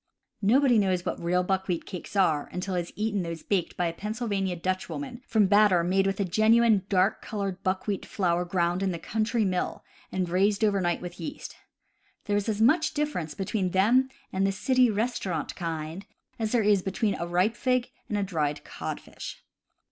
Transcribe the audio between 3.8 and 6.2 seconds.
a Pennsylvania Dutchwoman from batter made